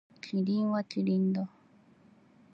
[0.19, 1.47] キリンはキリンだ。